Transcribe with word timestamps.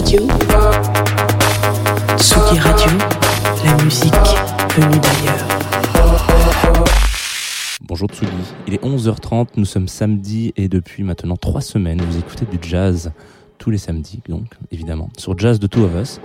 Radio. 0.00 0.26
Radio, 2.58 2.90
la 3.66 3.84
musique 3.84 4.14
venue 4.74 4.98
d'ailleurs. 4.98 5.46
Bonjour 7.82 8.08
Tsugi, 8.08 8.30
il 8.66 8.72
est 8.72 8.82
11h30, 8.82 9.48
nous 9.58 9.66
sommes 9.66 9.88
samedi 9.88 10.54
et 10.56 10.68
depuis 10.68 11.02
maintenant 11.02 11.36
trois 11.36 11.60
semaines, 11.60 12.00
vous 12.00 12.18
écoutez 12.18 12.46
du 12.46 12.56
jazz 12.66 13.12
tous 13.58 13.70
les 13.70 13.76
samedis, 13.76 14.22
donc 14.26 14.46
évidemment, 14.72 15.10
sur 15.18 15.38
Jazz 15.38 15.60
de 15.60 15.66
Two 15.66 15.84
of 15.84 15.94
Us. 16.00 16.18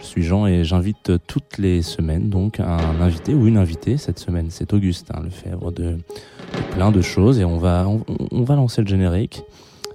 Je 0.00 0.06
suis 0.06 0.24
Jean 0.24 0.48
et 0.48 0.64
j'invite 0.64 1.12
toutes 1.28 1.58
les 1.58 1.82
semaines 1.82 2.30
donc 2.30 2.58
un 2.58 3.00
invité 3.00 3.32
ou 3.32 3.46
une 3.46 3.58
invitée. 3.58 3.96
Cette 3.96 4.18
semaine, 4.18 4.48
c'est 4.50 4.72
Augustin 4.72 5.22
Lefebvre 5.22 5.70
de, 5.70 5.84
de 5.92 6.74
plein 6.74 6.90
de 6.90 7.00
choses 7.00 7.38
et 7.38 7.44
on 7.44 7.58
va, 7.58 7.86
on 8.32 8.42
va 8.42 8.56
lancer 8.56 8.82
le 8.82 8.88
générique 8.88 9.44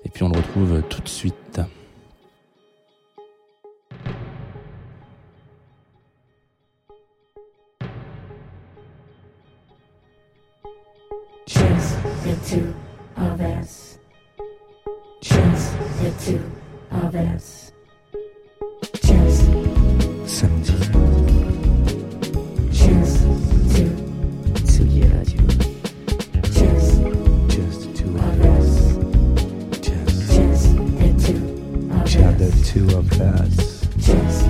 et 0.06 0.10
puis 0.10 0.24
on 0.24 0.30
le 0.30 0.38
retrouve 0.38 0.82
tout 0.88 1.02
de 1.02 1.10
suite. 1.10 1.60
Of 12.46 13.42
us. 13.42 13.98
Just 15.20 15.78
the 16.00 16.14
two 16.24 16.52
of 16.92 17.16
us. 17.16 17.72
Just, 19.02 19.50
Samedi, 20.30 20.78
just 22.72 23.24
two, 23.76 23.90
Tsugi 24.62 25.04
Radio, 25.12 25.42
just 26.54 27.02
just 27.50 27.96
two 27.98 28.14
us, 28.46 28.78
just, 29.82 30.18
Just 30.32 30.68
the 31.00 31.10
two 31.26 31.42
of 31.90 32.06
just 32.06 32.38
the 32.38 32.50
two 32.64 32.86
of 32.96 33.12
us. 33.22 33.88
Just, 33.98 34.45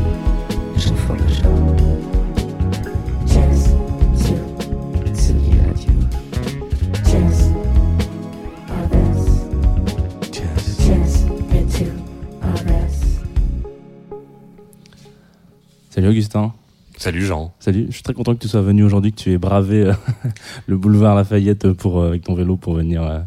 Salut 15.95 16.09
Augustin. 16.09 16.51
Salut 16.97 17.21
Jean. 17.25 17.53
Salut, 17.59 17.85
je 17.87 17.93
suis 17.93 18.03
très 18.03 18.13
content 18.13 18.33
que 18.35 18.39
tu 18.41 18.49
sois 18.49 18.59
venu 18.61 18.83
aujourd'hui, 18.83 19.13
que 19.13 19.17
tu 19.21 19.31
aies 19.31 19.37
bravé 19.37 19.83
euh, 19.83 19.93
le 20.67 20.75
boulevard 20.75 21.15
Lafayette 21.15 21.71
pour, 21.71 22.01
euh, 22.01 22.09
avec 22.09 22.23
ton 22.23 22.35
vélo 22.35 22.57
pour 22.57 22.73
venir, 22.73 23.01
euh, 23.01 23.19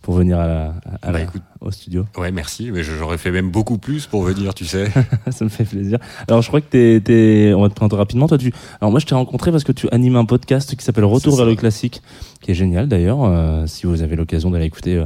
pour 0.00 0.14
venir 0.14 0.38
à 0.38 0.46
la- 0.46 0.74
à 1.02 1.06
Bah, 1.06 1.12
la- 1.12 1.22
écoute. 1.24 1.42
au 1.60 1.70
studio. 1.70 2.06
Ouais, 2.16 2.30
merci, 2.32 2.70
mais 2.70 2.82
j'aurais 2.82 3.18
fait 3.18 3.30
même 3.30 3.50
beaucoup 3.50 3.76
plus 3.76 4.06
pour 4.06 4.22
venir, 4.22 4.54
tu 4.54 4.64
sais. 4.64 4.90
Ça 5.30 5.44
me 5.44 5.50
fait 5.50 5.64
plaisir. 5.64 5.98
Alors, 6.26 6.40
je 6.40 6.48
crois 6.48 6.62
que 6.62 6.66
t'es, 6.70 7.00
t'es, 7.04 7.52
on 7.54 7.60
va 7.60 7.68
te 7.68 7.74
présenter 7.74 7.96
rapidement. 7.96 8.28
Toi, 8.28 8.38
tu, 8.38 8.50
alors 8.80 8.90
moi, 8.90 8.98
je 9.00 9.04
t'ai 9.04 9.14
rencontré 9.14 9.50
parce 9.50 9.64
que 9.64 9.72
tu 9.72 9.86
animes 9.90 10.16
un 10.16 10.24
podcast 10.24 10.74
qui 10.74 10.82
s'appelle 10.84 11.04
Retour 11.04 11.36
vers 11.36 11.44
le 11.46 11.54
classique, 11.54 12.00
qui 12.40 12.50
est 12.52 12.54
génial 12.54 12.88
d'ailleurs. 12.88 13.66
Si 13.68 13.86
vous 13.86 14.00
avez 14.00 14.16
l'occasion 14.16 14.50
d'aller 14.50 14.64
écouter, 14.66 15.04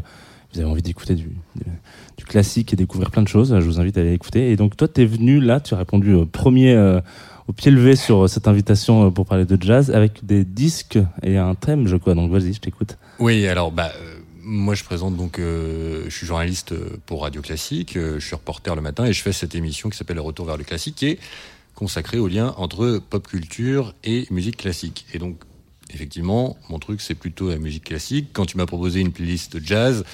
vous 0.52 0.60
avez 0.60 0.68
envie 0.68 0.82
d'écouter 0.82 1.14
du, 1.14 1.30
classique 2.26 2.72
et 2.72 2.76
découvrir 2.76 3.10
plein 3.10 3.22
de 3.22 3.28
choses, 3.28 3.58
je 3.58 3.64
vous 3.64 3.80
invite 3.80 3.98
à 3.98 4.02
aller 4.02 4.12
écouter. 4.12 4.52
Et 4.52 4.56
donc, 4.56 4.76
toi, 4.76 4.86
t'es 4.86 5.04
venu 5.04 5.40
là, 5.40 5.58
tu 5.58 5.74
as 5.74 5.78
répondu 5.78 6.14
au 6.14 6.26
premier, 6.26 6.74
euh, 6.74 7.00
au 7.48 7.52
pied 7.52 7.72
levé 7.72 7.96
sur 7.96 8.28
cette 8.28 8.46
invitation 8.46 9.06
euh, 9.06 9.10
pour 9.10 9.26
parler 9.26 9.46
de 9.46 9.60
jazz 9.60 9.90
avec 9.90 10.24
des 10.24 10.44
disques 10.44 10.98
et 11.24 11.38
un 11.38 11.56
thème, 11.56 11.88
je 11.88 11.96
crois. 11.96 12.14
Donc, 12.14 12.30
vas-y, 12.30 12.52
je 12.52 12.60
t'écoute. 12.60 12.98
Oui, 13.18 13.48
alors 13.48 13.72
bah 13.72 13.90
euh, 14.00 14.20
moi 14.42 14.74
je 14.74 14.84
présente 14.84 15.16
donc, 15.16 15.38
euh, 15.38 16.04
je 16.06 16.16
suis 16.16 16.26
journaliste 16.26 16.72
euh, 16.72 16.98
pour 17.06 17.22
Radio 17.22 17.42
Classique, 17.42 17.96
euh, 17.96 18.18
je 18.18 18.26
suis 18.26 18.34
reporter 18.34 18.74
le 18.74 18.82
matin 18.82 19.04
et 19.04 19.12
je 19.12 19.22
fais 19.22 19.32
cette 19.32 19.54
émission 19.54 19.88
qui 19.90 19.96
s'appelle 19.96 20.16
Le 20.16 20.22
Retour 20.22 20.46
vers 20.46 20.56
le 20.56 20.64
classique, 20.64 20.96
qui 20.96 21.06
est 21.06 21.18
consacrée 21.74 22.18
au 22.18 22.28
lien 22.28 22.54
entre 22.56 23.00
pop 23.10 23.26
culture 23.26 23.94
et 24.04 24.26
musique 24.30 24.56
classique. 24.56 25.06
Et 25.14 25.18
donc 25.18 25.36
effectivement, 25.92 26.56
mon 26.68 26.78
truc 26.78 27.00
c'est 27.00 27.14
plutôt 27.14 27.50
la 27.50 27.58
musique 27.58 27.84
classique. 27.84 28.30
Quand 28.32 28.46
tu 28.46 28.56
m'as 28.56 28.66
proposé 28.66 29.00
une 29.00 29.12
playlist 29.12 29.56
de 29.56 29.64
jazz, 29.64 30.04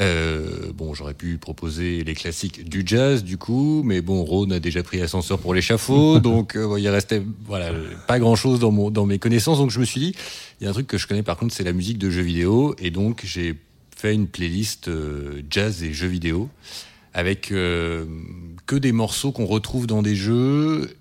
euh, 0.00 0.72
bon, 0.74 0.92
j'aurais 0.94 1.14
pu 1.14 1.38
proposer 1.38 2.02
les 2.02 2.14
classiques 2.14 2.68
du 2.68 2.82
jazz, 2.84 3.22
du 3.22 3.38
coup, 3.38 3.82
mais 3.84 4.00
bon, 4.00 4.24
Rhône 4.24 4.52
a 4.52 4.60
déjà 4.60 4.82
pris 4.82 4.98
l'ascenseur 4.98 5.38
pour 5.38 5.54
l'échafaud, 5.54 6.18
donc 6.20 6.56
euh, 6.56 6.78
il 6.78 6.88
restait 6.88 7.22
voilà 7.46 7.70
pas 8.08 8.18
grand 8.18 8.34
chose 8.34 8.58
dans 8.58 8.72
mon 8.72 8.90
dans 8.90 9.06
mes 9.06 9.18
connaissances, 9.18 9.58
donc 9.58 9.70
je 9.70 9.78
me 9.78 9.84
suis 9.84 10.00
dit, 10.00 10.14
il 10.60 10.64
y 10.64 10.66
a 10.66 10.70
un 10.70 10.72
truc 10.72 10.86
que 10.86 10.98
je 10.98 11.06
connais 11.06 11.22
par 11.22 11.36
contre, 11.36 11.54
c'est 11.54 11.64
la 11.64 11.72
musique 11.72 11.98
de 11.98 12.10
jeux 12.10 12.22
vidéo, 12.22 12.74
et 12.78 12.90
donc 12.90 13.22
j'ai 13.24 13.54
fait 13.96 14.14
une 14.14 14.26
playlist 14.26 14.88
euh, 14.88 15.42
jazz 15.48 15.82
et 15.82 15.92
jeux 15.92 16.08
vidéo 16.08 16.48
avec 17.12 17.52
que 18.66 18.76
des 18.76 18.92
morceaux 18.92 19.32
qu'on 19.32 19.46
retrouve 19.46 19.86
dans 19.86 20.02
des 20.02 20.16
jeux. 20.16 20.96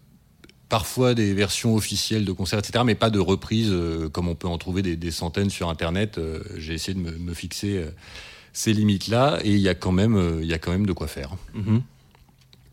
Parfois 0.70 1.14
des 1.14 1.36
versions 1.36 1.76
officielles 1.76 2.26
de 2.26 2.32
concerts, 2.32 2.58
etc., 2.60 2.84
mais 2.84 2.96
pas 2.96 3.12
de 3.12 3.20
reprises 3.20 3.70
euh, 3.72 4.10
comme 4.10 4.28
on 4.28 4.34
peut 4.34 4.48
en 4.48 4.58
trouver 4.58 4.82
des, 4.82 4.96
des 4.96 5.12
centaines 5.12 5.52
sur 5.52 5.70
Internet. 5.70 6.18
Euh, 6.18 6.40
J'ai 6.58 6.74
essayé 6.74 6.96
de 6.96 7.00
me, 7.00 7.12
me 7.12 7.34
fixer 7.36 7.86
ces 8.54 8.72
limites-là 8.74 9.40
et 9.44 9.52
il 9.52 9.60
y 9.60 9.68
a 9.70 9.76
quand 9.76 9.92
même, 9.92 10.16
euh, 10.16 10.40
il 10.42 10.48
y 10.48 10.54
a 10.54 10.60
quand 10.60 10.72
même 10.72 10.86
de 10.86 10.94
quoi 10.94 11.08
faire. 11.08 11.32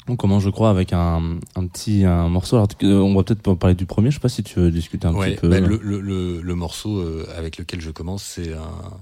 On 0.08 0.16
commence, 0.16 0.42
je 0.42 0.50
crois, 0.50 0.70
avec 0.70 0.92
un, 0.92 1.38
un 1.54 1.66
petit 1.66 2.04
un 2.04 2.28
morceau. 2.28 2.56
Alors, 2.56 2.68
euh, 2.82 2.98
on 2.98 3.14
va 3.14 3.22
peut-être 3.22 3.54
parler 3.54 3.74
du 3.76 3.86
premier. 3.86 4.10
Je 4.10 4.16
sais 4.16 4.20
pas 4.20 4.28
si 4.28 4.42
tu 4.42 4.58
veux 4.58 4.70
discuter 4.70 5.06
un 5.06 5.14
Ouais, 5.14 5.32
petit 5.32 5.40
peu. 5.40 5.48
bah, 5.48 5.60
le, 5.60 5.78
le, 5.82 6.00
le, 6.00 6.40
le 6.42 6.54
morceau 6.54 6.98
euh, 6.98 7.26
avec 7.36 7.58
lequel 7.58 7.80
je 7.80 7.90
commence, 7.90 8.24
c'est 8.24 8.52
un, 8.54 9.00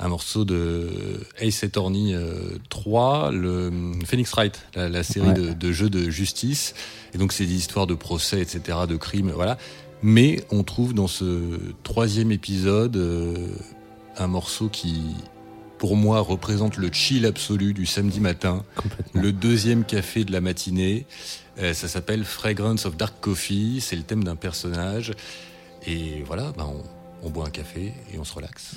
un 0.00 0.08
morceau 0.08 0.44
de 0.44 1.20
Ace 1.38 1.62
Attorney 1.62 2.14
euh, 2.14 2.58
3, 2.68 3.30
le 3.30 3.70
Phoenix 4.04 4.32
Wright, 4.32 4.60
la, 4.74 4.88
la 4.88 5.02
série 5.04 5.28
Ouais. 5.28 5.34
de, 5.34 5.52
de 5.52 5.72
jeux 5.72 5.90
de 5.90 6.10
justice. 6.10 6.74
Et 7.14 7.18
donc, 7.18 7.32
c'est 7.32 7.46
des 7.46 7.54
histoires 7.54 7.86
de 7.86 7.94
procès, 7.94 8.40
etc., 8.40 8.78
de 8.88 8.96
crimes, 8.96 9.30
voilà. 9.30 9.56
Mais 10.02 10.44
on 10.50 10.64
trouve 10.64 10.94
dans 10.94 11.06
ce 11.06 11.58
troisième 11.84 12.32
épisode 12.32 12.96
euh, 12.96 13.46
un 14.18 14.26
morceau 14.26 14.68
qui, 14.68 15.00
pour 15.84 15.96
moi, 15.96 16.20
représente 16.20 16.78
le 16.78 16.90
chill 16.90 17.26
absolu 17.26 17.74
du 17.74 17.84
samedi 17.84 18.18
matin. 18.18 18.64
Le 19.12 19.32
deuxième 19.32 19.84
café 19.84 20.24
de 20.24 20.32
la 20.32 20.40
matinée, 20.40 21.04
euh, 21.58 21.74
ça 21.74 21.88
s'appelle 21.88 22.24
Fragrance 22.24 22.86
of 22.86 22.96
Dark 22.96 23.12
Coffee, 23.20 23.82
c'est 23.82 23.94
le 23.94 24.02
thème 24.02 24.24
d'un 24.24 24.34
personnage. 24.34 25.12
Et 25.86 26.22
voilà, 26.26 26.54
ben 26.56 26.70
on, 27.22 27.26
on 27.26 27.28
boit 27.28 27.46
un 27.46 27.50
café 27.50 27.92
et 28.14 28.18
on 28.18 28.24
se 28.24 28.32
relaxe. 28.32 28.76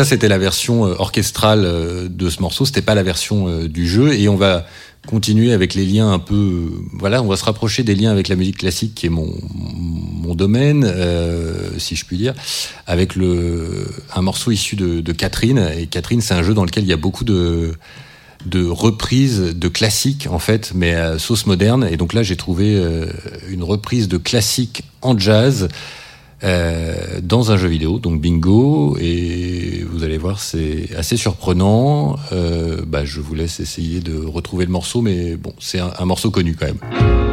Ça, 0.00 0.08
c'était 0.08 0.28
la 0.28 0.38
version 0.38 0.86
euh, 0.86 0.94
orchestrale 0.98 1.64
euh, 1.66 2.08
de 2.08 2.30
ce 2.30 2.40
morceau. 2.40 2.64
C'était 2.64 2.80
pas 2.80 2.94
la 2.94 3.02
version 3.02 3.48
euh, 3.48 3.68
du 3.68 3.86
jeu. 3.86 4.14
Et 4.14 4.30
on 4.30 4.36
va 4.36 4.64
continuer 5.06 5.52
avec 5.52 5.74
les 5.74 5.84
liens 5.84 6.10
un 6.10 6.18
peu. 6.18 6.70
Voilà, 6.94 7.22
on 7.22 7.26
va 7.26 7.36
se 7.36 7.44
rapprocher 7.44 7.82
des 7.82 7.94
liens 7.94 8.10
avec 8.10 8.28
la 8.28 8.36
musique 8.36 8.56
classique, 8.56 8.94
qui 8.94 9.06
est 9.06 9.10
mon 9.10 9.30
domaine, 10.34 10.90
si 11.78 11.96
je 11.96 12.04
puis 12.04 12.16
dire, 12.16 12.34
avec 12.86 13.16
le 13.16 13.88
un 14.14 14.22
morceau 14.22 14.50
issu 14.50 14.76
de, 14.76 15.12
Catherine. 15.12 15.70
Et 15.76 15.86
Catherine, 15.86 16.20
c'est 16.20 16.34
un 16.34 16.42
jeu 16.42 16.54
dans 16.54 16.64
lequel 16.64 16.84
il 16.84 16.88
y 16.88 16.92
a 16.92 16.98
beaucoup 16.98 17.24
de 17.24 17.74
de 18.46 18.64
reprises 18.64 19.40
de 19.40 19.68
classiques 19.68 20.28
en 20.30 20.38
fait, 20.38 20.72
mais 20.74 20.94
à 20.94 21.18
sauce 21.18 21.46
moderne. 21.46 21.88
Et 21.90 21.96
donc 21.96 22.12
là, 22.12 22.22
j'ai 22.22 22.36
trouvé 22.36 22.80
une 23.48 23.62
reprise 23.62 24.06
de 24.06 24.18
classique 24.18 24.84
en 25.02 25.18
jazz 25.18 25.68
euh, 26.42 27.20
dans 27.22 27.52
un 27.52 27.56
jeu 27.56 27.68
vidéo, 27.68 27.98
donc 27.98 28.20
bingo. 28.20 28.96
Et 29.00 29.84
vous 29.90 30.04
allez 30.04 30.18
voir, 30.18 30.40
c'est 30.40 30.88
assez 30.96 31.16
surprenant. 31.16 32.16
Euh, 32.32 32.82
bah, 32.86 33.04
je 33.04 33.20
vous 33.20 33.34
laisse 33.34 33.60
essayer 33.60 34.00
de 34.00 34.18
retrouver 34.24 34.64
le 34.64 34.72
morceau, 34.72 35.02
mais 35.02 35.36
bon, 35.36 35.52
c'est 35.58 35.78
un, 35.78 35.92
un 35.98 36.04
morceau 36.04 36.30
connu 36.30 36.56
quand 36.58 36.66
même. 36.66 37.29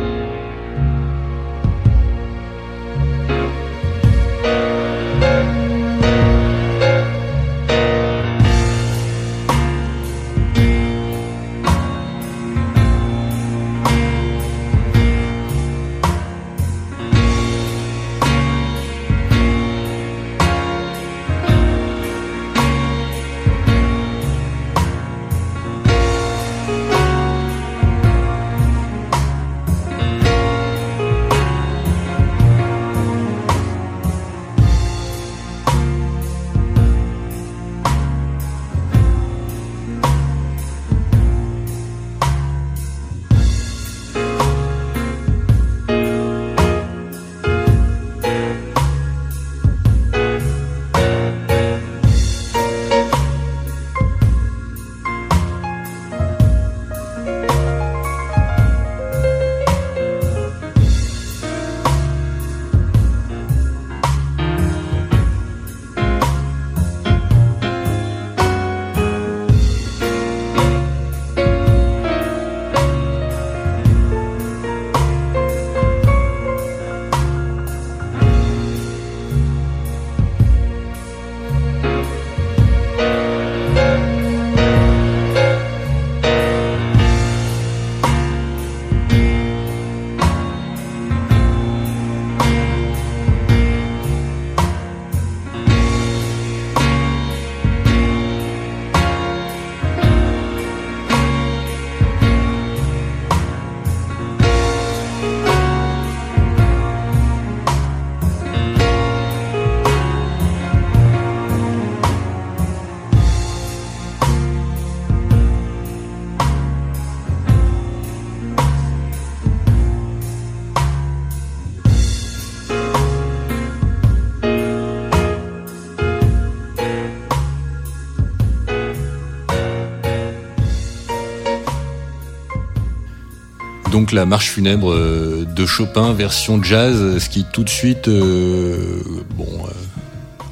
La 134.13 134.25
marche 134.25 134.49
funèbre 134.49 134.93
euh, 134.93 135.45
de 135.45 135.65
Chopin 135.65 136.13
version 136.13 136.63
jazz, 136.63 137.19
ce 137.19 137.29
qui 137.29 137.45
tout 137.51 137.63
de 137.63 137.69
suite, 137.69 138.07
euh, 138.07 139.01
bon, 139.35 139.45
euh, 139.45 139.71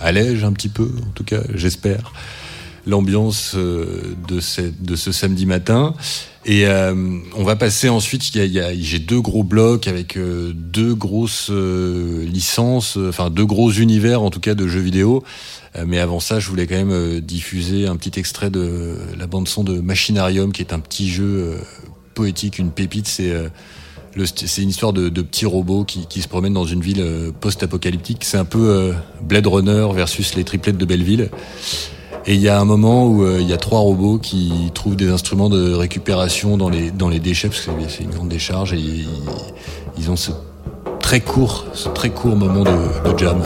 allège 0.01 0.43
un 0.43 0.51
petit 0.51 0.69
peu, 0.69 0.91
en 1.07 1.12
tout 1.13 1.24
cas, 1.24 1.39
j'espère, 1.53 2.12
l'ambiance 2.85 3.53
euh, 3.55 4.15
de, 4.27 4.39
ce 4.39 5.12
samedi 5.12 5.45
matin. 5.45 5.93
Et 6.45 6.67
euh, 6.67 6.93
on 7.35 7.43
va 7.43 7.55
passer 7.55 7.89
ensuite. 7.89 8.24
J'ai 8.24 9.00
deux 9.00 9.21
gros 9.21 9.43
blocs 9.43 9.88
avec 9.88 10.15
euh, 10.15 10.51
deux 10.53 10.93
grosses 10.93 11.50
euh, 11.50 12.24
licences, 12.25 12.97
euh, 12.97 13.09
enfin 13.09 13.31
deux 13.31 13.45
gros 13.45 13.71
univers 13.71 14.21
en 14.21 14.29
tout 14.29 14.39
cas 14.39 14.53
de 14.53 14.67
jeux 14.67 14.81
vidéo. 14.81 15.24
Euh, 15.75 15.85
mais 15.88 16.00
avant 16.00 16.19
ça, 16.19 16.39
je 16.39 16.47
voulais 16.50 16.67
quand 16.67 16.75
même 16.75 16.91
euh, 16.91 17.19
diffuser 17.19 17.88
un 17.88 17.95
petit 17.95 18.19
extrait 18.19 18.51
de 18.51 18.95
la 19.17 19.25
bande 19.25 19.47
son 19.47 19.63
de 19.63 19.79
Machinarium, 19.79 20.51
qui 20.51 20.62
est 20.62 20.74
un 20.74 20.79
petit 20.79 21.09
jeu 21.09 21.24
euh, 21.24 21.57
poétique, 22.15 22.57
une 22.57 22.72
pépite. 22.72 23.07
C'est 23.07 23.29
euh, 23.29 23.50
une 24.15 24.69
histoire 24.69 24.93
de, 24.93 25.10
petits 25.22 25.45
robots 25.45 25.84
qui, 25.84 26.22
se 26.22 26.27
promènent 26.27 26.53
dans 26.53 26.65
une 26.65 26.81
ville 26.81 27.01
euh, 27.01 27.31
post-apocalyptique. 27.39 28.24
C'est 28.24 28.38
un 28.38 28.45
peu 28.45 28.69
euh, 28.69 28.93
Blade 29.22 29.45
Runner 29.45 29.88
versus 29.93 30.34
les 30.36 30.43
triplettes 30.43 30.77
de 30.77 30.86
Belleville. 30.86 31.29
Et 32.25 32.34
il 32.34 32.41
y 32.41 32.50
a 32.50 32.60
un 32.60 32.65
moment 32.65 33.05
où 33.07 33.24
il 33.38 33.48
y 33.48 33.53
a 33.53 33.57
trois 33.57 33.81
robots 33.81 34.17
qui 34.17 34.51
trouvent 34.74 34.95
des 34.95 35.10
instruments 35.10 35.48
de 35.50 35.74
récupération 35.74 36.57
dans 36.57 36.69
les, 36.69 37.19
déchets, 37.19 37.50
parce 37.50 37.62
que 37.62 37.72
c'est- 37.88 38.03
une 38.03 38.10
grande 38.10 38.29
décharge, 38.29 38.74
et 38.74 38.79
ils, 39.95 40.10
ont 40.10 40.15
ce 40.15 40.31
très 41.00 41.19
court, 41.19 41.67
moment 42.36 42.63
de 42.63 43.15
jam. 43.15 43.43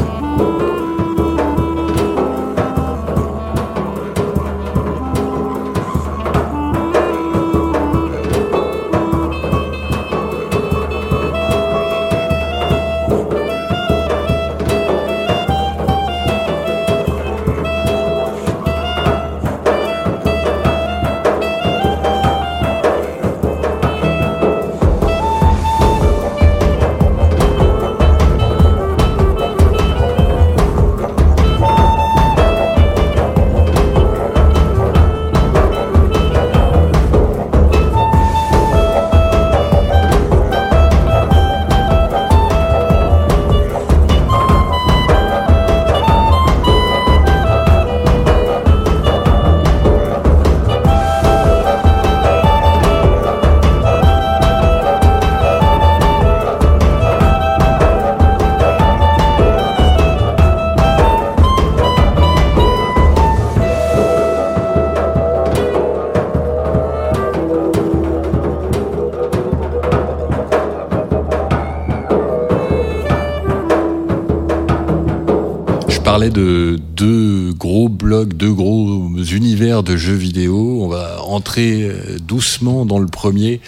Je 76.19 76.21
parlais 76.25 76.35
de 76.35 76.77
deux 76.97 77.53
gros 77.53 77.87
blocs, 77.87 78.33
deux 78.33 78.51
gros 78.51 79.09
univers 79.31 79.83
de 79.83 79.95
jeux 79.95 80.15
vidéo. 80.15 80.83
On 80.83 80.89
va 80.89 81.23
entrer 81.23 81.83
euh, 81.83 82.19
doucement 82.19 82.85
dans 82.85 82.99
le 82.99 83.07
premier 83.07 83.61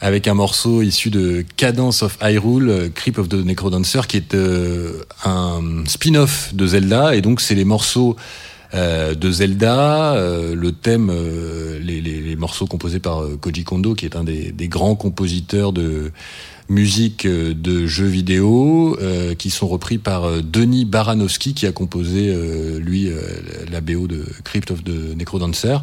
avec 0.00 0.26
un 0.26 0.32
morceau 0.32 0.80
issu 0.80 1.10
de 1.10 1.44
Cadence 1.58 2.02
of 2.02 2.16
Hyrule, 2.22 2.70
euh, 2.70 2.88
Creep 2.88 3.18
of 3.18 3.28
the 3.28 3.34
Necrodancer, 3.34 4.00
qui 4.08 4.16
est 4.16 4.32
euh, 4.32 5.02
un 5.26 5.84
spin-off 5.86 6.54
de 6.54 6.66
Zelda. 6.68 7.14
Et 7.14 7.20
donc, 7.20 7.42
c'est 7.42 7.54
les 7.54 7.66
morceaux 7.66 8.16
euh, 8.74 9.14
de 9.14 9.30
Zelda, 9.32 10.14
euh, 10.14 10.54
le 10.54 10.72
thème, 10.72 11.10
euh, 11.10 11.78
les, 11.80 12.00
les- 12.00 12.20
les 12.20 12.36
morceaux 12.36 12.66
composés 12.66 13.00
par 13.00 13.22
euh, 13.22 13.36
Koji 13.40 13.64
Kondo, 13.64 13.94
qui 13.94 14.04
est 14.06 14.16
un 14.16 14.24
des, 14.24 14.52
des 14.52 14.68
grands 14.68 14.94
compositeurs 14.96 15.72
de 15.72 16.12
musique 16.68 17.26
euh, 17.26 17.52
de 17.52 17.86
jeux 17.86 18.06
vidéo, 18.06 18.96
euh, 19.00 19.34
qui 19.34 19.50
sont 19.50 19.66
repris 19.66 19.98
par 19.98 20.42
Denis 20.42 20.84
Baranowski, 20.84 21.54
qui 21.54 21.66
a 21.66 21.72
composé 21.72 22.28
euh, 22.28 22.78
lui 22.78 23.10
la 23.70 23.80
BO 23.80 24.06
de 24.06 24.24
Crypt 24.44 24.70
of 24.70 24.84
the 24.84 25.16
Necrodancer. 25.16 25.78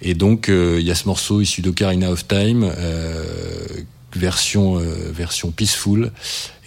Et 0.00 0.14
donc 0.14 0.48
il 0.48 0.80
y 0.80 0.90
a 0.90 0.94
ce 0.94 1.06
morceau 1.06 1.40
issu 1.40 1.60
d'Ocarina 1.62 2.10
of 2.10 2.26
Time. 2.26 2.70
Euh, 4.16 5.10
version 5.12 5.50
peaceful 5.50 6.12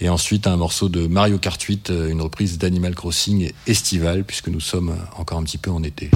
et 0.00 0.08
ensuite 0.08 0.46
un 0.46 0.56
morceau 0.56 0.88
de 0.88 1.06
Mario 1.06 1.38
Kart 1.38 1.60
8 1.60 1.90
euh, 1.90 2.10
une 2.10 2.20
reprise 2.20 2.58
d'Animal 2.58 2.94
Crossing 2.94 3.52
estival 3.66 4.24
puisque 4.24 4.48
nous 4.48 4.60
sommes 4.60 4.96
encore 5.16 5.38
un 5.38 5.44
petit 5.44 5.58
peu 5.58 5.70
en 5.70 5.82
été. 5.82 6.10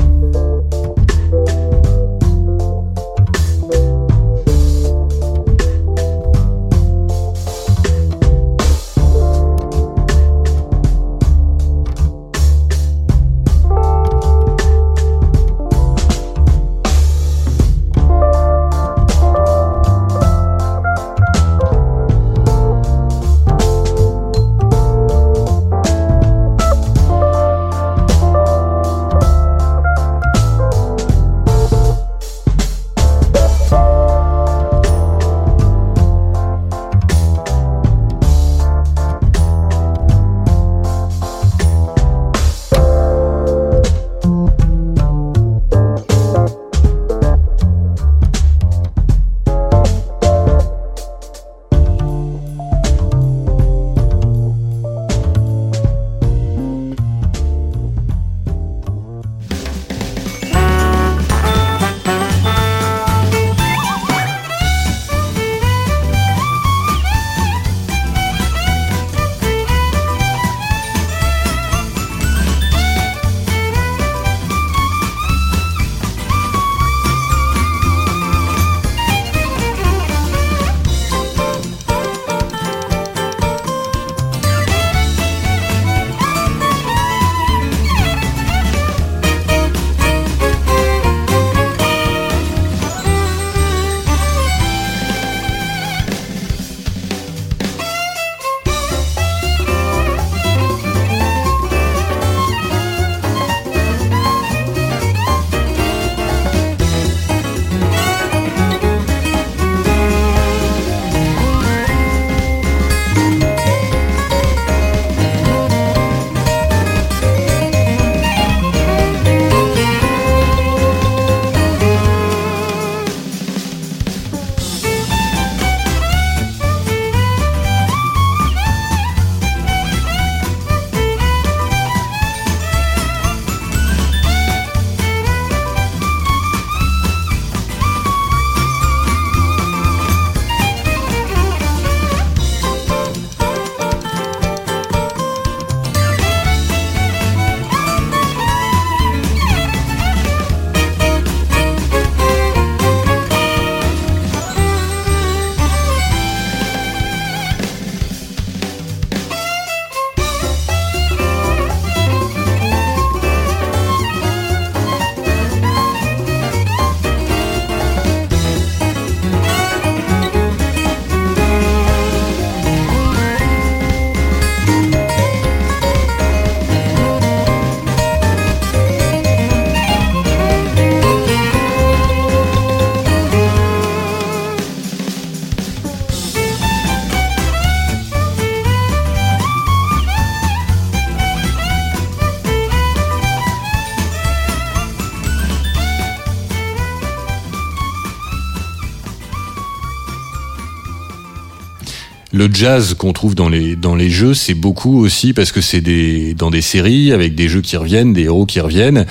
Le 202.51 202.55
jazz 202.57 202.95
qu'on 202.95 203.13
trouve 203.13 203.35
dans 203.35 203.49
les 203.49 203.77
dans 203.77 203.95
les 203.95 204.11
jeux, 204.11 204.35
c'est 204.35 204.55
beaucoup 204.55 204.99
aussi 204.99 205.33
parce 205.33 205.53
que 205.53 205.61
c'est 205.61 205.81
des 205.81 206.35
dans 206.35 206.51
des 206.51 206.63
séries 206.63 207.13
avec 207.13 207.35
des 207.35 207.49
jeux 207.49 207.61
qui 207.61 207.77
reviennent, 207.77 208.13
des 208.13 208.25
héros 208.25 208.45
qui 208.45 208.61
reviennent, 208.61 209.07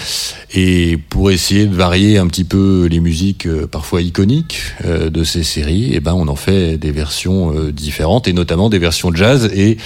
et 0.54 0.98
pour 1.10 1.32
essayer 1.32 1.66
de 1.66 1.74
varier 1.74 2.18
un 2.18 2.28
petit 2.28 2.44
peu 2.44 2.88
les 2.92 3.00
musiques 3.00 3.46
euh, 3.46 3.66
parfois 3.66 4.02
iconiques 4.02 4.60
euh, 4.84 5.10
de 5.10 5.24
ces 5.24 5.44
séries, 5.44 5.94
et 5.94 6.02
ben 6.02 6.14
on 6.14 6.28
en 6.28 6.36
fait 6.36 6.78
des 6.78 6.92
versions 6.92 7.54
euh, 7.56 7.72
différentes 7.72 8.28
et 8.28 8.34
notamment 8.34 8.70
des 8.70 8.80
versions 8.80 9.14
jazz 9.14 9.50
et 9.54 9.78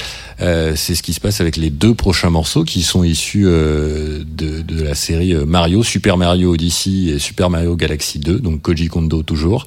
c'est 0.76 0.96
ce 0.96 1.04
qui 1.04 1.14
se 1.14 1.22
passe 1.22 1.40
avec 1.40 1.56
les 1.56 1.70
deux 1.70 1.94
prochains 1.94 2.30
morceaux 2.30 2.66
qui 2.66 2.84
sont 2.84 3.06
issus 3.06 3.46
de, 3.46 4.26
de 4.26 4.84
la 4.84 4.94
série 4.94 5.34
Mario, 5.46 5.84
Super 5.84 6.18
Mario 6.18 6.54
Odyssey 6.54 7.14
et 7.14 7.20
Super 7.20 7.50
Mario 7.50 7.78
Galaxy 7.78 8.20
2, 8.20 8.40
donc 8.40 8.62
Koji 8.62 8.90
Kondo 8.90 9.24
toujours. 9.24 9.66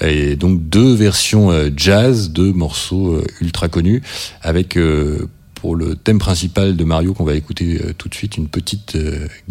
Et 0.00 0.36
donc 0.36 0.68
deux 0.68 0.94
versions 0.94 1.50
euh, 1.50 1.70
jazz 1.76 2.30
de 2.30 2.50
morceaux 2.50 3.14
euh, 3.14 3.24
ultra 3.40 3.68
connus 3.68 4.02
avec 4.42 4.76
euh, 4.76 5.28
pour 5.54 5.76
le 5.76 5.94
thème 5.94 6.18
principal 6.18 6.74
de 6.74 6.84
Mario 6.84 7.12
qu'on 7.12 7.24
va 7.24 7.34
écouter 7.34 7.78
tout 7.98 8.08
de 8.08 8.14
suite 8.14 8.38
une 8.38 8.48
petite 8.48 8.96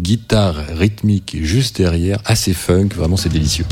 guitare 0.00 0.56
rythmique 0.74 1.36
juste 1.40 1.76
derrière, 1.76 2.20
assez 2.24 2.52
funk, 2.52 2.88
vraiment 2.96 3.16
c'est 3.16 3.28
délicieux. 3.28 3.64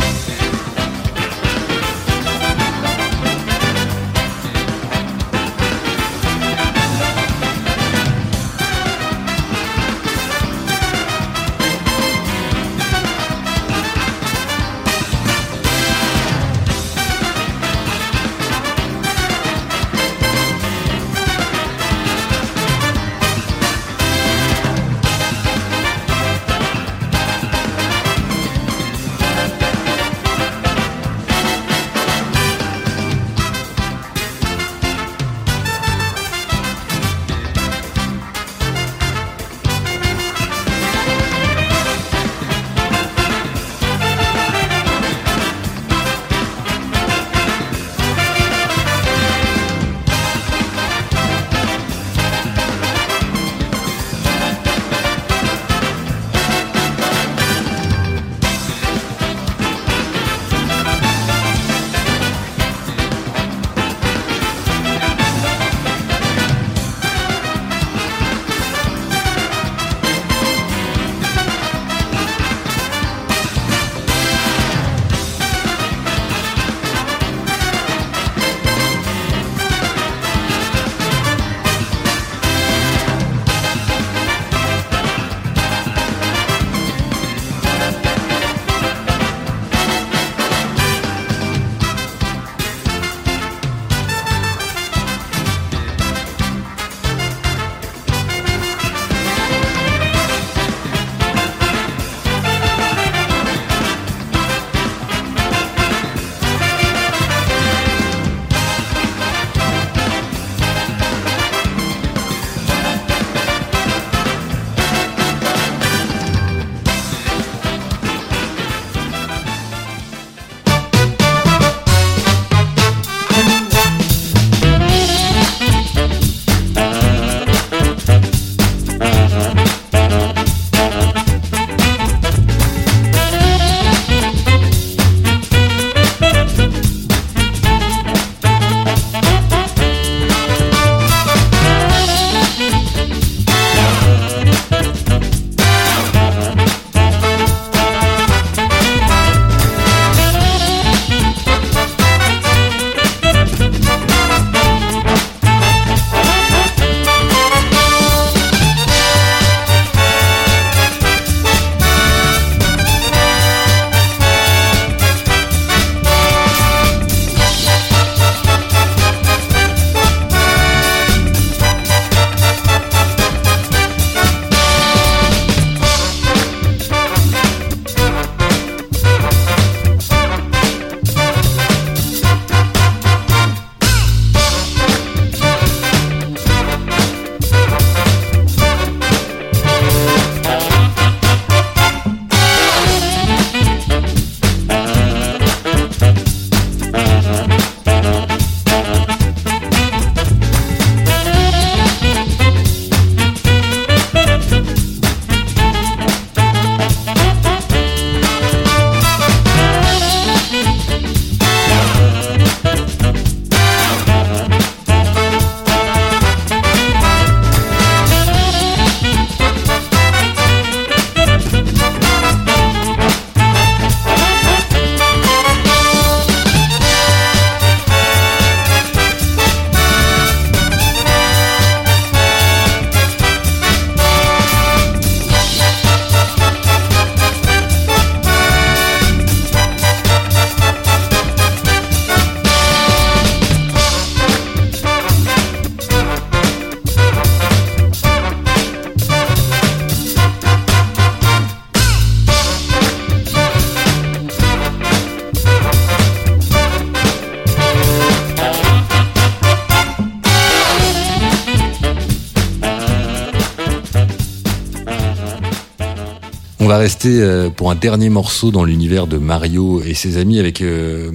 Rester 266.88 267.20
euh, 267.20 267.50
pour 267.50 267.70
un 267.70 267.74
dernier 267.74 268.08
morceau 268.08 268.50
dans 268.50 268.64
l'univers 268.64 269.06
de 269.06 269.18
Mario 269.18 269.82
et 269.82 269.92
ses 269.92 270.16
amis 270.16 270.38
avec 270.38 270.62
euh, 270.62 271.12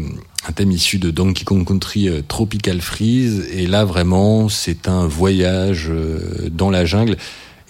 un 0.48 0.52
thème 0.52 0.72
issu 0.72 1.00
de 1.00 1.10
Donkey 1.10 1.46
Kong 1.46 1.68
Country 1.68 2.10
euh, 2.10 2.22
Tropical 2.28 2.80
Freeze. 2.80 3.48
Et 3.52 3.66
là, 3.66 3.84
vraiment, 3.84 4.50
c'est 4.50 4.88
un 4.88 5.08
voyage 5.08 5.92
dans 6.52 6.70
la 6.70 6.86
jungle. 6.86 7.18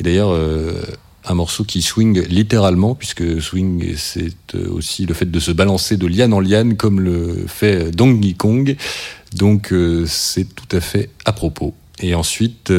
Et 0.01 0.03
d'ailleurs, 0.03 0.37
un 1.23 1.33
morceau 1.33 1.63
qui 1.63 1.81
swing 1.81 2.27
littéralement, 2.27 2.93
puisque 2.93 3.41
swing, 3.41 3.95
c'est 3.95 4.35
aussi 4.53 5.05
le 5.05 5.13
fait 5.13 5.31
de 5.31 5.39
se 5.39 5.51
balancer 5.51 5.95
de 5.95 6.05
liane 6.05 6.33
en 6.33 6.41
liane, 6.41 6.75
comme 6.75 6.99
le 6.99 7.45
fait 7.47 7.89
Donkey 7.91 8.33
Kong. 8.33 8.75
Donc, 9.33 9.73
c'est 10.07 10.53
tout 10.53 10.75
à 10.75 10.81
fait 10.81 11.09
à 11.23 11.31
propos. 11.31 11.73
Et 12.01 12.15
ensuite, 12.15 12.73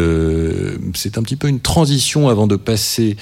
c'est 0.95 1.17
un 1.17 1.23
petit 1.23 1.37
peu 1.37 1.49
une 1.49 1.61
transition 1.61 2.29
avant 2.29 2.47
de 2.47 2.57
passer 2.57 3.17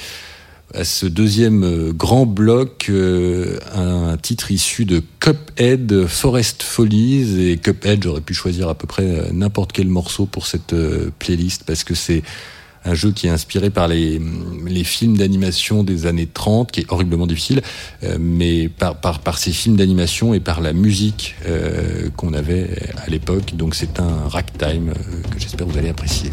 à 0.74 0.84
ce 0.84 1.06
deuxième 1.06 1.64
euh, 1.64 1.92
grand 1.92 2.26
bloc, 2.26 2.86
euh, 2.88 3.58
un 3.74 4.16
titre 4.16 4.50
issu 4.50 4.84
de 4.84 5.02
Cuphead, 5.20 6.06
Forest 6.06 6.62
Follies. 6.62 7.40
Et 7.40 7.56
Cuphead, 7.58 8.02
j'aurais 8.02 8.20
pu 8.20 8.34
choisir 8.34 8.68
à 8.68 8.74
peu 8.74 8.86
près 8.86 9.04
euh, 9.04 9.32
n'importe 9.32 9.72
quel 9.72 9.88
morceau 9.88 10.26
pour 10.26 10.46
cette 10.46 10.74
playlist 11.18 11.64
parce 11.64 11.84
que 11.84 11.94
c'est 11.94 12.22
un 12.84 12.94
jeu 12.94 13.12
qui 13.12 13.28
est 13.28 13.30
inspiré 13.30 13.70
par 13.70 13.86
les, 13.86 14.20
les 14.66 14.82
films 14.82 15.16
d'animation 15.16 15.84
des 15.84 16.06
années 16.06 16.26
30, 16.26 16.72
qui 16.72 16.80
est 16.80 16.86
horriblement 16.90 17.28
difficile, 17.28 17.62
mais 18.18 18.68
par, 18.68 18.98
par, 18.98 19.38
ces 19.38 19.52
films 19.52 19.76
d'animation 19.76 20.34
et 20.34 20.40
par 20.40 20.60
la 20.60 20.72
musique 20.72 21.36
qu'on 22.16 22.34
avait 22.34 22.70
à 23.06 23.08
l'époque. 23.08 23.54
Donc 23.54 23.76
c'est 23.76 24.00
un 24.00 24.26
ragtime 24.26 24.92
que 25.30 25.38
j'espère 25.38 25.68
vous 25.68 25.78
allez 25.78 25.90
apprécier. 25.90 26.32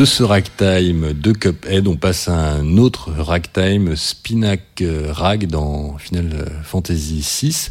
De 0.00 0.06
ce 0.06 0.22
ragtime 0.22 1.12
de 1.12 1.32
Cuphead, 1.32 1.86
on 1.86 1.96
passe 1.96 2.28
à 2.28 2.52
un 2.52 2.78
autre 2.78 3.10
ragtime, 3.18 3.96
Spinac 3.96 4.62
euh, 4.80 5.08
Rag 5.12 5.46
dans 5.46 5.98
Final 5.98 6.50
Fantasy 6.64 7.22
VI. 7.42 7.68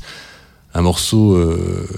Un 0.76 0.84
morceau 0.84 1.34
euh, 1.34 1.89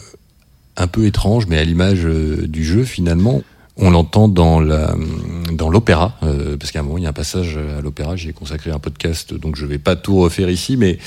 un 0.78 0.88
peu 0.88 1.06
étrange, 1.06 1.48
mais 1.48 1.58
à 1.58 1.66
l'image 1.66 2.06
euh, 2.06 2.48
du 2.48 2.64
jeu 2.64 2.86
finalement. 2.86 3.44
On 3.76 3.90
l'entend 3.90 4.30
dans 4.30 4.62
l'opéra, 4.62 6.18
parce 6.58 6.72
qu'à 6.72 6.80
un 6.80 6.84
moment 6.84 6.98
il 6.98 7.04
y 7.04 7.08
a 7.08 7.10
un 7.10 7.14
passage 7.14 7.58
à 7.58 7.82
l'opéra. 7.82 8.16
J'ai 8.16 8.32
consacré 8.32 8.72
un 8.72 8.80
podcast, 8.80 9.34
donc 9.34 9.58
je 9.58 9.66
vais 9.66 9.80
pas 9.80 9.98
tout 9.98 10.16
refaire 10.16 10.50
ici, 10.50 10.78
mais 10.78 10.98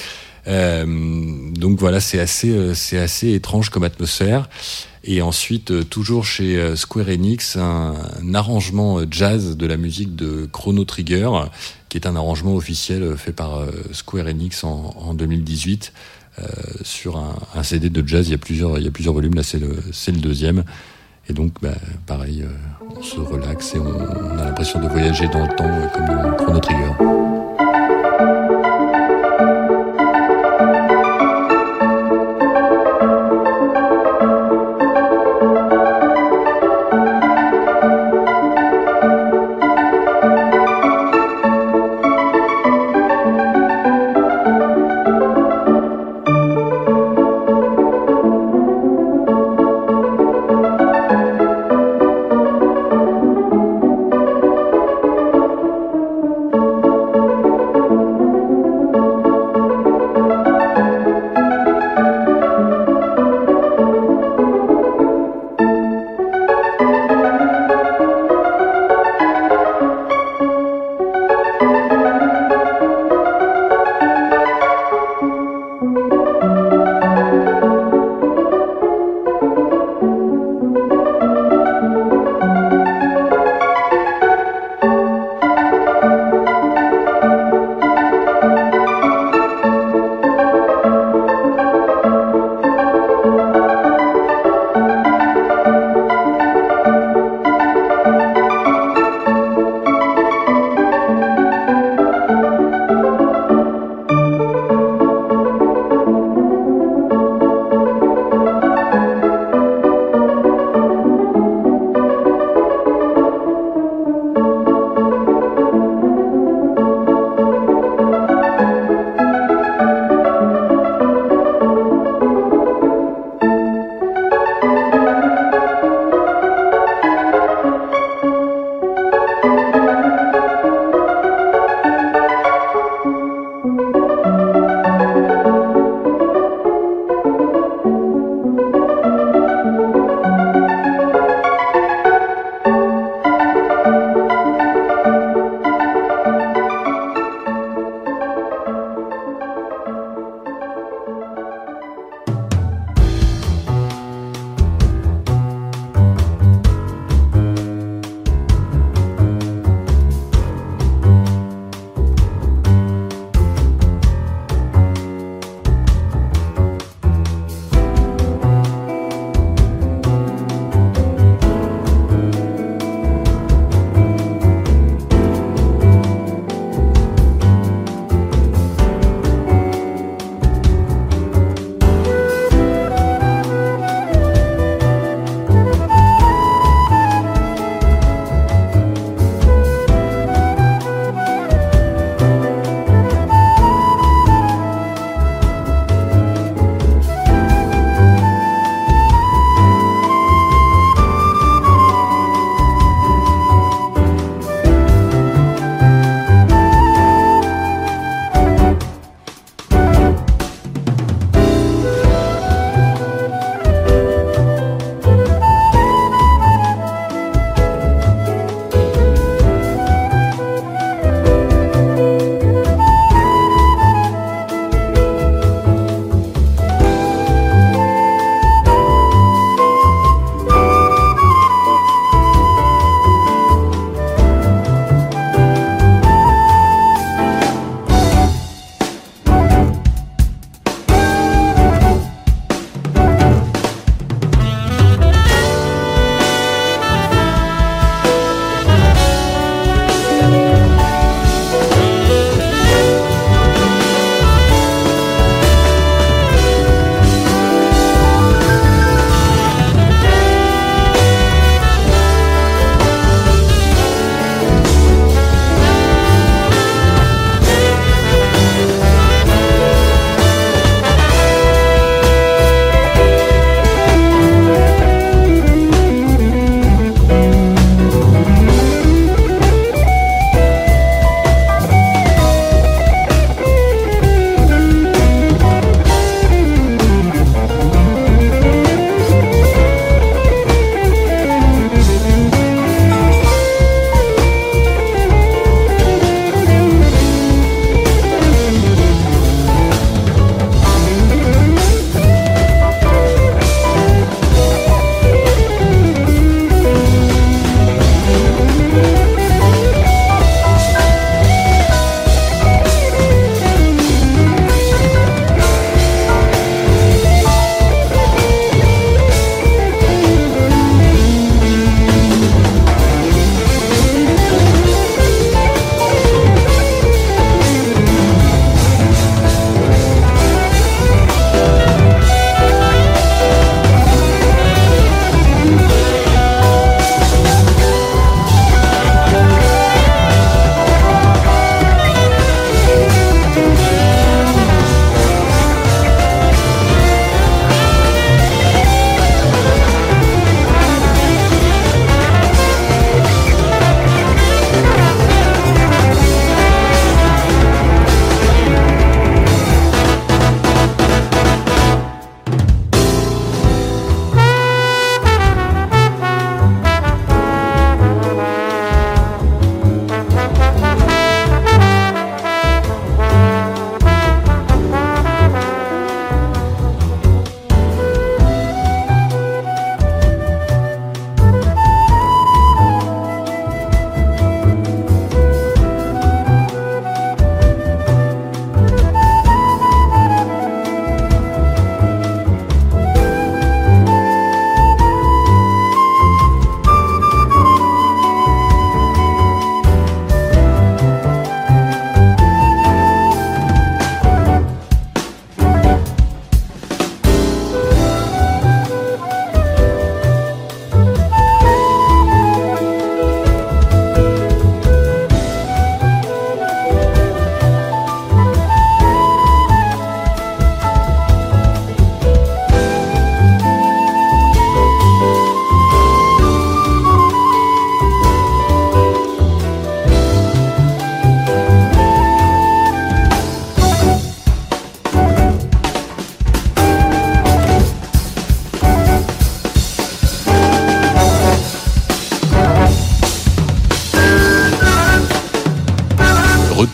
donc 0.46 1.78
voilà, 1.78 2.00
c'est 2.00 2.20
assez 2.20 2.50
euh, 2.50 2.74
c'est 2.74 2.98
assez 2.98 3.33
étrange 3.33 3.70
comme 3.70 3.85
atmosphère. 3.85 4.48
Et 5.07 5.20
ensuite, 5.20 5.70
euh, 5.70 5.85
toujours 5.85 6.24
chez 6.24 6.57
euh, 6.57 6.76
Square 6.76 7.09
Enix, 7.09 7.57
un, 7.57 7.94
un 8.22 8.35
arrangement 8.35 8.98
euh, 9.00 9.07
jazz 9.11 9.57
de 9.57 9.66
la 9.66 9.76
musique 9.76 10.16
de 10.16 10.48
Chrono 10.50 10.85
Trigger, 10.85 11.28
qui 11.90 11.98
est 11.98 12.07
un 12.07 12.16
arrangement 12.16 12.54
officiel 12.54 13.02
euh, 13.02 13.16
fait 13.16 13.33
par 13.33 13.59
euh, 13.59 13.70
Square 13.92 14.26
Enix 14.26 14.64
en, 14.64 14.94
en 14.96 15.12
2018 15.12 15.92
euh, 16.38 16.44
sur 16.83 17.18
un, 17.18 17.37
un 17.54 17.62
CD 17.62 17.90
de 17.90 18.07
jazz. 18.07 18.28
Il 18.28 18.33
y 18.33 18.35
a 18.35 18.38
plusieurs, 18.38 18.78
il 18.78 18.85
y 18.85 18.88
a 18.88 18.90
plusieurs 18.90 19.14
volumes. 19.14 19.35
Là, 19.35 19.42
c'est 19.42 19.59
le, 19.59 19.76
c'est 19.92 20.12
le 20.12 20.20
deuxième. 20.20 20.64
Et 21.28 21.35
donc, 21.35 21.52
bah, 21.61 21.74
pareil, 22.07 22.42
euh, 22.42 22.96
on 22.96 23.02
se 23.02 23.20
relaxe 23.20 23.74
et 23.74 23.78
on, 23.78 23.85
on 23.87 24.38
a 24.38 24.44
l'impression 24.44 24.80
de 24.80 24.88
voyager 24.88 25.28
dans 25.28 25.46
le 25.46 25.54
temps 25.54 25.64
euh, 25.68 25.87
comme 25.88 26.07
dans 26.07 26.37
Chrono 26.37 26.61
Trigger. 26.61 27.24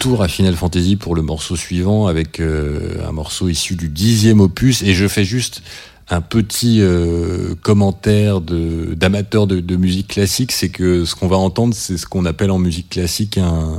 Retour 0.01 0.23
à 0.23 0.29
Final 0.29 0.57
Fantasy 0.57 0.97
pour 0.97 1.15
le 1.15 1.21
morceau 1.21 1.57
suivant 1.57 2.07
avec 2.07 2.41
euh, 2.41 3.07
un 3.07 3.13
morceau 3.13 3.51
issu 3.51 3.77
du 3.77 3.91
dixième 3.91 4.41
opus 4.41 4.83
et 4.83 4.95
je 4.95 5.07
fais 5.07 5.25
juste 5.25 5.61
un 6.09 6.23
petit 6.23 6.81
euh, 6.81 7.55
commentaire 7.61 8.41
de 8.41 8.95
d'amateur 8.95 9.47
de, 9.47 9.61
de 9.61 9.77
musique 9.77 10.09
classique, 10.09 10.53
c'est 10.53 10.71
que 10.71 11.05
ce 11.05 11.15
qu'on 11.15 11.29
va 11.29 11.37
entendre, 11.37 11.75
c'est 11.75 11.99
ce 11.99 12.07
qu'on 12.07 12.25
appelle 12.25 12.51
en 12.51 12.59
musique 12.59 12.89
classique 12.89 13.37
un 13.37 13.79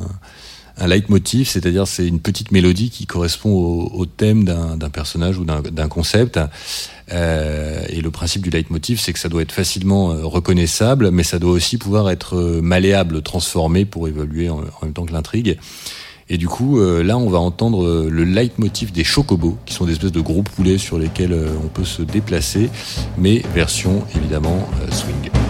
un 0.78 0.88
leitmotiv, 0.88 1.47
c'est-à-dire 1.47 1.88
c'est 1.88 2.05
une 2.05 2.19
petite 2.19 2.51
mélodie 2.51 2.91
qui 2.91 3.07
correspond 3.07 3.51
au, 3.51 4.05
thème 4.05 4.45
d'un 4.45 4.89
personnage 4.89 5.38
ou 5.38 5.43
d'un 5.43 5.88
concept. 5.88 6.39
Euh, 7.11 7.84
et 7.89 8.01
le 8.01 8.09
principe 8.09 8.41
du 8.41 8.49
leitmotiv, 8.49 8.99
c'est 8.99 9.11
que 9.11 9.19
ça 9.19 9.28
doit 9.28 9.41
être 9.41 9.51
facilement 9.51 10.07
reconnaissable, 10.07 11.11
mais 11.11 11.24
ça 11.24 11.39
doit 11.39 11.51
aussi 11.51 11.78
pouvoir 11.78 12.09
être 12.09 12.61
malléable, 12.63 13.22
transformé 13.22 13.86
pour 13.86 14.07
évoluer 14.07 14.49
en 14.49 14.63
même 14.82 14.93
temps 14.93 15.05
que 15.05 15.13
l'intrigue. 15.13 15.59
Et 16.34 16.38
du 16.38 16.47
coup, 16.47 16.79
euh, 16.79 17.03
là, 17.03 17.17
on 17.17 17.29
va 17.29 17.39
entendre 17.39 17.86
euh, 17.86 18.07
le 18.09 18.23
leitmotiv 18.23 18.93
des 18.93 19.03
chocobos, 19.03 19.57
qui 19.65 19.73
sont 19.73 19.86
des 19.86 19.91
espèces 19.91 20.13
de 20.13 20.21
gros 20.21 20.43
poulets 20.43 20.77
sur 20.77 20.97
lesquels 20.97 21.34
euh, 21.34 21.49
on 21.61 21.67
peut 21.67 21.84
se 21.84 22.03
déplacer, 22.03 22.69
mais 23.17 23.41
version 23.53 24.05
évidemment 24.15 24.65
swing. 24.91 25.40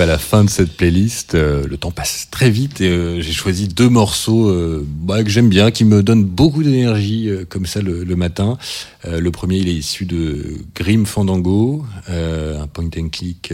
À 0.00 0.06
la 0.06 0.18
fin 0.18 0.44
de 0.44 0.50
cette 0.50 0.76
playlist. 0.76 1.34
Euh, 1.34 1.66
le 1.66 1.76
temps 1.76 1.90
passe 1.90 2.28
très 2.30 2.50
vite 2.50 2.80
et 2.80 2.88
euh, 2.88 3.20
j'ai 3.20 3.32
choisi 3.32 3.68
deux 3.68 3.88
morceaux 3.88 4.48
euh, 4.48 4.86
bah, 4.86 5.22
que 5.24 5.30
j'aime 5.30 5.48
bien, 5.48 5.70
qui 5.70 5.84
me 5.84 6.02
donnent 6.02 6.24
beaucoup 6.24 6.62
d'énergie 6.62 7.30
comme 7.48 7.66
ça 7.66 7.80
le, 7.80 8.04
matin. 8.16 8.58
Le 9.04 9.30
premier, 9.30 9.58
il 9.58 9.68
est 9.68 9.74
issu 9.74 10.04
de 10.04 10.58
Grim 10.74 11.04
Fandango, 11.06 11.84
un 12.08 12.66
point 12.66 12.90
and 12.98 13.08
click 13.10 13.52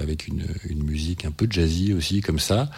avec 0.00 0.26
une, 0.26 0.44
une 0.68 0.82
musique 0.82 1.24
un 1.24 1.30
peu 1.30 1.46
jazzy 1.48 1.92
aussi 1.92 2.20
comme 2.20 2.38
ça. 2.38 2.70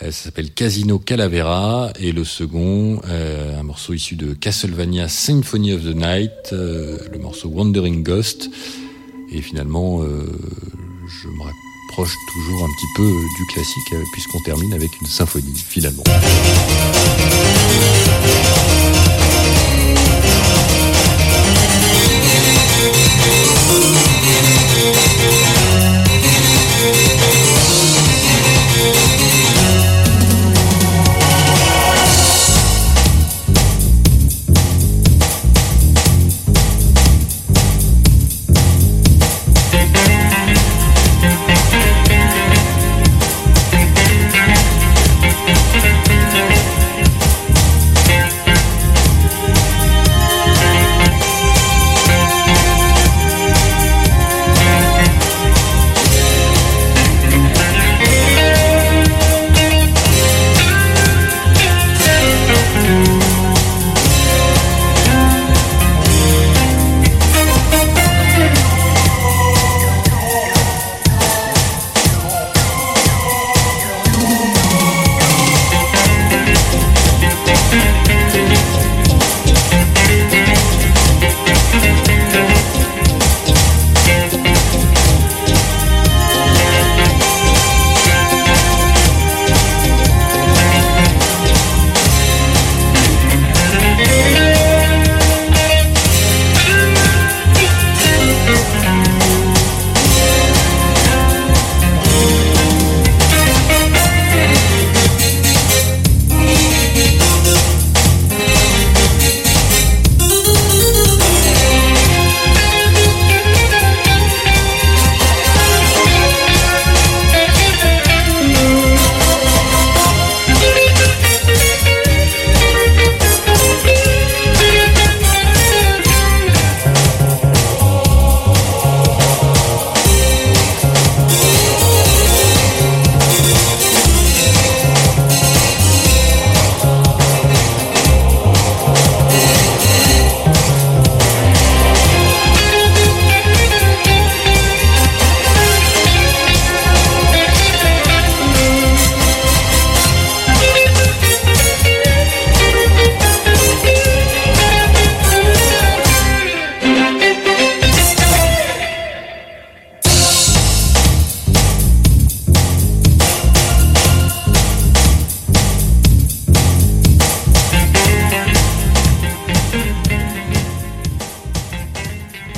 Ça 0.00 0.10
s'appelle 0.10 0.50
Casino 0.50 0.98
Calavera 0.98 1.92
et 2.00 2.12
le 2.12 2.24
second, 2.24 3.00
un 3.04 3.62
morceau 3.62 3.92
issu 3.92 4.16
de 4.16 4.34
Castlevania 4.34 5.08
Symphony 5.08 5.72
of 5.72 5.82
the 5.84 5.94
Night, 5.94 6.50
le 6.52 7.18
morceau 7.20 7.48
Wandering 7.48 8.02
Ghost. 8.02 8.50
Et 9.30 9.40
finalement, 9.40 10.02
je 10.02 11.28
me 11.28 11.71
rapproche 11.92 12.16
toujours 12.32 12.64
un 12.64 12.72
petit 12.72 12.86
peu 12.96 13.20
du 13.36 13.44
classique 13.44 13.92
euh, 13.92 14.02
puisqu'on 14.12 14.40
termine 14.40 14.72
avec 14.72 14.98
une 15.02 15.06
symphonie 15.06 15.52
finalement. 15.54 16.04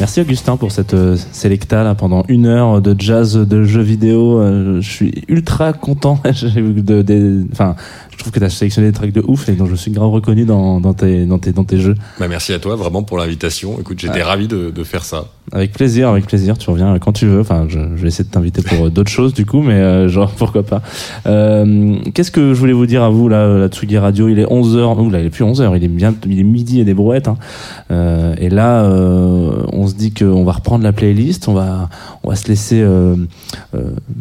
Merci 0.04 0.20
Augustin 0.20 0.58
pour 0.58 0.70
cette 0.70 0.92
euh, 0.92 1.16
sélecta 1.32 1.82
là 1.82 1.94
pendant 1.94 2.24
une 2.28 2.44
heure 2.44 2.82
de 2.82 2.94
jazz, 2.98 3.38
de 3.38 3.64
jeux 3.64 3.80
vidéo. 3.80 4.38
Euh, 4.38 4.82
je 4.82 4.90
suis 4.90 5.24
ultra 5.28 5.72
content. 5.72 6.20
De, 6.44 7.46
enfin, 7.52 7.74
je 8.10 8.18
trouve 8.18 8.30
que 8.30 8.38
tu 8.38 8.44
as 8.44 8.50
sélectionné 8.50 8.88
des 8.88 8.92
tracks 8.92 9.12
de 9.12 9.24
ouf 9.26 9.48
et 9.48 9.52
dont 9.52 9.64
je 9.64 9.74
suis 9.74 9.90
grave 9.90 10.10
reconnu 10.10 10.44
dans, 10.44 10.78
dans, 10.78 10.92
tes, 10.92 11.24
dans, 11.24 11.38
tes, 11.38 11.52
dans 11.52 11.64
tes 11.64 11.78
jeux. 11.78 11.94
Bah, 12.20 12.28
merci 12.28 12.52
à 12.52 12.58
toi 12.58 12.76
vraiment 12.76 13.02
pour 13.02 13.16
l'invitation. 13.16 13.78
Écoute, 13.80 13.98
j'étais 13.98 14.22
ravi 14.22 14.46
de, 14.46 14.68
de 14.68 14.84
faire 14.84 15.06
ça. 15.06 15.24
Avec 15.52 15.72
plaisir, 15.72 16.08
avec 16.08 16.26
plaisir. 16.26 16.56
Tu 16.56 16.70
reviens 16.70 16.98
quand 16.98 17.12
tu 17.12 17.26
veux. 17.26 17.40
Enfin, 17.40 17.66
je, 17.68 17.78
vais 17.78 18.08
essayer 18.08 18.24
de 18.24 18.30
t'inviter 18.30 18.62
pour 18.62 18.86
euh, 18.86 18.90
d'autres 18.90 19.10
choses 19.10 19.34
du 19.34 19.44
coup, 19.44 19.60
mais 19.60 19.74
euh, 19.74 20.08
genre 20.14 20.30
pourquoi 20.30 20.62
pas. 20.62 20.82
Euh, 21.26 21.96
Qu'est-ce 22.14 22.30
que 22.30 22.54
je 22.54 22.58
voulais 22.58 22.72
vous 22.72 22.86
dire 22.86 23.02
à 23.02 23.10
vous 23.10 23.28
là, 23.28 23.58
la 23.58 23.68
Tsugi 23.68 23.98
Radio? 23.98 24.28
Il 24.28 24.38
est 24.38 24.46
11h. 24.46 24.98
Ouh 24.98 25.10
là, 25.10 25.20
il 25.20 25.26
est 25.26 25.30
plus 25.30 25.44
11h. 25.44 25.76
Il 25.76 25.84
est 25.84 25.88
bien, 25.88 26.14
il 26.26 26.40
est 26.40 26.44
midi 26.44 26.80
et 26.80 26.84
des 26.84 26.94
brouettes. 26.94 27.28
Hein. 27.28 27.36
Et 28.38 28.48
là, 28.48 28.84
on 29.72 29.86
se 29.86 29.94
dit 29.94 30.12
qu'on 30.12 30.44
va 30.44 30.52
reprendre 30.52 30.82
la 30.82 30.92
playlist. 30.92 31.48
On 31.48 31.54
va, 31.54 31.88
on 32.22 32.30
va 32.30 32.36
se 32.36 32.48
laisser 32.48 32.84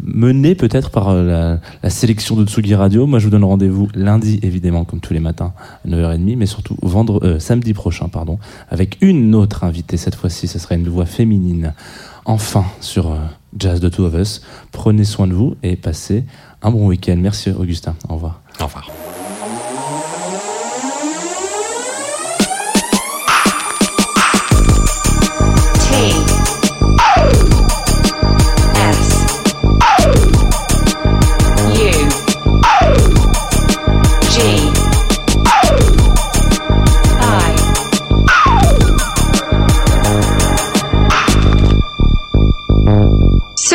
mener 0.06 0.56
peut-être 0.56 0.90
par 0.90 1.14
la, 1.14 1.60
sélection 1.88 2.36
de 2.36 2.46
Tsugi 2.46 2.76
Radio. 2.76 3.08
Moi, 3.08 3.20
je 3.20 3.26
vous 3.26 3.32
donne 3.32 3.44
rendez-vous 3.44 3.88
lundi, 3.96 4.40
évidemment, 4.44 4.84
comme 4.84 5.00
tous 5.00 5.14
les 5.14 5.20
matins, 5.20 5.54
à 5.86 5.88
9h30, 5.88 6.38
mais 6.38 6.46
surtout 6.46 6.76
vendre, 6.82 7.20
euh, 7.24 7.40
samedi 7.40 7.74
prochain, 7.74 8.08
pardon, 8.08 8.40
avec 8.70 8.98
une 9.02 9.36
autre 9.36 9.64
invitée. 9.64 9.98
Cette 9.98 10.16
fois-ci, 10.16 10.48
ce 10.48 10.60
sera 10.60 10.76
une 10.76 10.88
voix 10.88 11.06
féminine. 11.14 11.74
Enfin, 12.26 12.66
sur 12.82 13.12
euh, 13.12 13.18
Jazz 13.58 13.80
de 13.80 13.90
Two 13.90 14.06
of 14.06 14.14
Us. 14.16 14.42
Prenez 14.72 15.04
soin 15.04 15.28
de 15.28 15.34
vous 15.34 15.56
et 15.64 15.76
passez 15.76 16.26
un 16.62 16.72
bon 16.72 16.88
week-end. 16.88 17.18
Merci, 17.18 17.52
Augustin. 17.52 17.96
Au 18.10 18.16
revoir. 18.16 18.42
Au 18.60 18.66
revoir. 18.66 18.90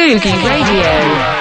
Sugi 0.08 0.32
Radio 0.42 1.37